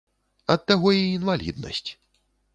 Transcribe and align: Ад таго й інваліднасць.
Ад 0.53 0.63
таго 0.71 0.93
й 0.97 1.13
інваліднасць. 1.19 1.89